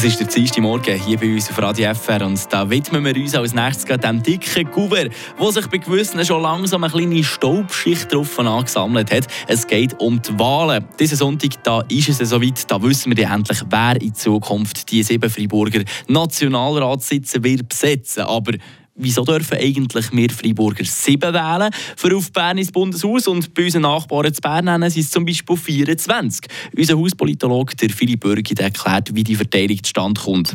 Das 0.00 0.08
ist 0.08 0.18
der 0.18 0.30
zweite 0.30 0.62
Morgen 0.62 0.98
hier 0.98 1.18
bei 1.18 1.34
uns 1.34 1.50
auf 1.50 1.58
Radio 1.58 1.92
FR 1.92 2.24
und 2.24 2.40
da 2.50 2.70
widmen 2.70 3.04
wir 3.04 3.14
uns 3.14 3.34
als 3.34 3.52
nächstes 3.52 4.00
dem 4.00 4.22
dicken 4.22 4.70
Kuvert, 4.70 5.12
wo 5.36 5.50
sich 5.50 5.66
bei 5.66 5.76
gewissen 5.76 6.24
schon 6.24 6.40
langsam 6.40 6.84
eine 6.84 6.90
kleine 6.90 7.22
Staubschicht 7.22 8.10
drauf 8.10 8.38
angesammelt 8.38 9.12
hat. 9.12 9.26
Es 9.46 9.66
geht 9.66 10.00
um 10.00 10.22
die 10.22 10.38
Wahlen. 10.38 10.86
Diesen 10.98 11.18
Sonntag 11.18 11.62
da 11.64 11.82
ist 11.90 12.08
es 12.08 12.30
soweit, 12.30 12.70
da 12.70 12.82
wissen 12.82 13.14
wir 13.14 13.30
endlich, 13.30 13.62
wer 13.68 14.00
in 14.00 14.14
Zukunft 14.14 14.90
die 14.90 15.02
sieben 15.02 15.28
Freiburger 15.28 15.82
Nationalratssitze 16.08 17.44
wird 17.44 17.68
besetzen. 17.68 18.22
Aber 18.22 18.52
wieso 19.00 19.24
dürfen 19.24 19.58
eigentlich 19.58 20.12
wir 20.12 20.30
Freiburger 20.30 20.84
sieben 20.84 21.32
wählen? 21.34 21.72
Für 21.96 22.16
auf 22.16 22.32
Bern 22.32 22.58
ins 22.58 22.72
Bundeshaus 22.72 23.26
und 23.26 23.52
bei 23.54 23.64
unseren 23.64 23.82
Nachbarn 23.82 24.32
zu 24.32 24.40
Bern 24.40 24.66
nennen 24.66 24.90
sie 24.90 25.00
es 25.00 25.10
zum 25.10 25.24
Beispiel 25.24 25.56
24. 25.56 26.42
Unser 26.76 26.98
Hauspolitologe 26.98 27.76
der 27.76 27.90
Philipp 27.90 28.20
Bürgi 28.20 28.54
erklärt, 28.54 29.14
wie 29.14 29.24
die 29.24 29.36
Verteilung 29.36 29.82
zustande 29.82 30.20
kommt. 30.20 30.54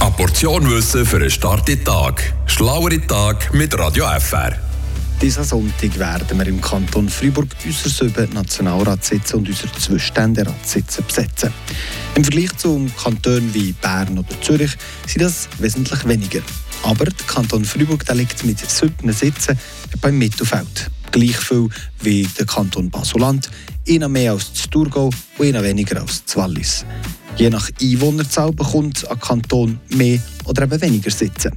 Eine 0.00 0.10
Portion 0.12 0.70
Wissen 0.70 1.04
für 1.04 1.16
einen 1.16 1.30
starken 1.30 1.84
Tag. 1.84 2.32
Schlauere 2.46 3.04
Tag 3.06 3.52
mit 3.52 3.76
Radio 3.78 4.06
FR. 4.18 4.56
Diesen 5.20 5.44
Sonntag 5.44 5.98
werden 5.98 6.38
wir 6.38 6.46
im 6.46 6.60
Kanton 6.60 7.08
Freiburg 7.08 7.48
unsere 7.64 7.88
sieben 7.88 8.32
Nationalratssitze 8.34 9.36
und 9.36 9.48
unsere 9.48 9.72
zwei 9.72 9.98
Ständeratssitze 9.98 11.02
besetzen. 11.02 11.52
Im 12.14 12.24
Vergleich 12.24 12.54
zu 12.56 12.86
Kantonen 13.02 13.54
wie 13.54 13.72
Bern 13.72 14.18
oder 14.18 14.40
Zürich 14.42 14.72
sind 15.06 15.22
das 15.22 15.48
wesentlich 15.58 16.06
weniger. 16.06 16.40
Aber 16.84 17.06
der 17.06 17.26
Kanton 17.26 17.64
Freiburg 17.64 18.04
der 18.04 18.14
liegt 18.14 18.44
mit 18.44 18.58
sieben 18.58 19.12
Sitzen 19.12 19.58
beim 20.02 20.18
Mittelfeld. 20.18 20.90
Gleich 21.12 21.36
viel 21.36 21.68
wie 22.02 22.28
der 22.38 22.44
Kanton 22.44 22.90
Basoland, 22.90 23.50
einer 23.88 24.08
mehr 24.08 24.32
als 24.32 24.52
das 24.52 24.68
Thurgau 24.68 25.10
und 25.38 25.46
einer 25.46 25.62
weniger 25.62 26.00
als 26.02 26.24
das 26.24 26.36
Wallis. 26.36 26.84
Je 27.36 27.48
nach 27.48 27.70
Einwohnerzahl 27.80 28.52
bekommt 28.52 29.10
ein 29.10 29.18
Kanton 29.18 29.80
mehr 29.88 30.20
oder 30.44 30.64
eben 30.64 30.80
weniger 30.80 31.10
Sitze. 31.10 31.50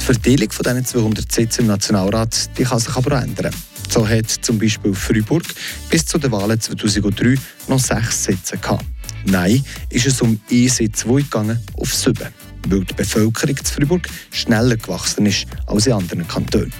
Die 0.00 0.04
Verteilung 0.04 0.50
von 0.50 0.64
diesen 0.64 0.84
200 0.84 1.32
Sitzen 1.32 1.62
im 1.62 1.66
Nationalrat 1.68 2.50
die 2.58 2.64
kann 2.64 2.78
sich 2.78 2.94
aber 2.94 3.16
auch 3.16 3.22
ändern. 3.22 3.54
So 3.88 4.06
hat 4.06 4.28
zum 4.28 4.58
Beispiel 4.58 4.94
Freiburg 4.94 5.44
bis 5.88 6.04
zu 6.04 6.18
den 6.18 6.30
Wahlen 6.30 6.60
2003 6.60 7.36
noch 7.68 7.78
sechs 7.78 8.24
Sitze 8.24 8.58
gehabt. 8.58 8.84
Nein, 9.24 9.64
ist 9.88 10.06
es 10.06 10.20
um 10.20 10.38
einen 10.50 10.68
Sitz 10.68 11.04
gegangen 11.04 11.58
auf 11.74 11.94
sieben 11.94 12.28
weil 12.70 12.84
die 12.84 12.94
Bevölkerung 12.94 13.56
in 13.56 13.64
Freiburg 13.64 14.08
schneller 14.30 14.76
gewachsen 14.76 15.26
ist 15.26 15.46
als 15.66 15.86
in 15.86 15.92
anderen 15.92 16.26
Kantonen. 16.26 16.72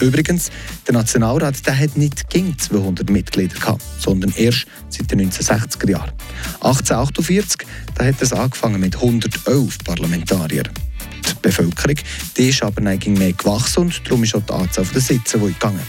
Übrigens, 0.00 0.50
der 0.86 0.94
Nationalrat 0.94 1.64
der 1.66 1.78
hat 1.78 1.96
nicht 1.96 2.28
gegen 2.28 2.58
200 2.58 3.08
Mitglieder 3.10 3.54
gehabt, 3.54 3.82
sondern 4.00 4.32
erst 4.36 4.66
seit 4.88 5.10
den 5.10 5.30
1960er 5.30 5.90
Jahren. 5.90 6.12
1848 6.60 7.66
da 7.94 8.04
hat 8.04 8.20
es 8.20 8.32
angefangen 8.32 8.80
mit 8.80 8.96
111 8.96 9.78
Parlamentariern. 9.84 10.70
Die 11.28 11.34
Bevölkerung 11.40 11.96
die 12.36 12.48
ist 12.48 12.62
aber 12.62 12.80
nein 12.80 13.00
mehr 13.06 13.32
gewachsen 13.32 13.84
und 13.84 14.02
darum 14.04 14.24
ist 14.24 14.34
auch 14.34 14.42
die 14.42 14.52
Anzahl 14.52 14.84
der 14.86 15.00
Sitze 15.00 15.38
gegangen. 15.38 15.80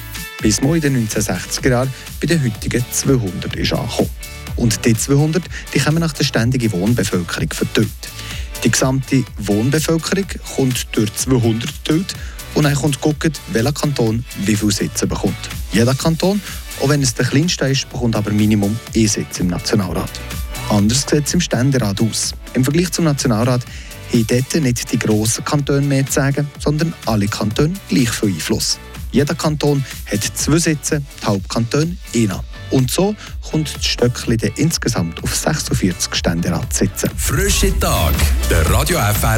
Bis 0.42 0.62
mal 0.62 0.76
in 0.76 0.82
den 0.82 1.08
1960er 1.08 1.70
Jahren 1.70 1.94
bei 2.22 2.28
den 2.28 2.44
heutigen 2.44 2.86
200 2.92 3.56
ist 3.56 3.74
angekommen. 3.74 4.10
Und 4.56 4.86
die 4.86 4.96
200 4.96 5.44
die 5.74 5.80
kommen 5.80 6.00
nach 6.00 6.14
der 6.14 6.24
ständigen 6.24 6.72
Wohnbevölkerung 6.72 7.50
verteilt. 7.52 7.90
Die 8.66 8.72
gesamte 8.72 9.24
Wohnbevölkerung 9.38 10.26
kommt 10.56 10.88
durch 10.94 11.14
200 11.14 11.70
geteilt 11.84 12.16
und 12.56 12.64
dann 12.64 12.74
kommt 12.74 13.00
guckt, 13.00 13.40
welcher 13.52 13.72
Kanton 13.72 14.26
wie 14.44 14.56
viele 14.56 14.72
Sitze 14.72 15.06
bekommt. 15.06 15.38
Jeder 15.72 15.94
Kanton, 15.94 16.42
auch 16.82 16.90
wenn 16.90 17.04
es 17.04 17.14
der 17.14 17.28
kleinste 17.28 17.68
ist, 17.68 17.88
bekommt 17.92 18.16
aber 18.16 18.32
Minimum 18.32 18.76
einen 18.96 19.08
Sitz 19.08 19.40
im 19.40 19.48
Nationalrat. 19.48 20.10
Anders 20.72 21.06
sieht 21.08 21.28
es 21.28 21.34
im 21.36 21.42
Ständerat 21.42 22.02
aus. 22.02 22.34
Im 22.56 22.64
Vergleich 22.64 22.92
zum 22.92 23.06
Nationalrat 23.06 23.62
haben 24.12 24.28
dort 24.28 24.56
nicht 24.56 24.92
die 24.92 24.98
grossen 24.98 25.46
Kantone 25.46 25.82
mehr 25.82 26.08
zu 26.08 26.14
sagen, 26.14 26.50
sondern 26.58 26.92
alle 27.06 27.28
Kantone 27.28 27.74
gleich 27.88 28.10
viel 28.10 28.30
Einfluss. 28.30 28.80
Jeder 29.12 29.36
Kanton 29.36 29.86
hat 30.12 30.24
zwei 30.24 30.58
Sitze, 30.58 31.04
die 31.22 31.26
Hauptkantone 31.28 31.98
einen. 32.16 32.40
Und 32.72 32.92
so 32.92 33.16
kommt 33.42 33.76
das 33.76 33.86
Stöckli 33.86 34.38
insgesamt 34.56 35.24
auf 35.24 35.36
46 35.36 36.14
Ständeratssitze. 36.16 37.10
Frische 37.16 37.78
Tag, 37.80 38.14
der 38.50 38.70
Radio 38.70 39.00
FR 39.00 39.34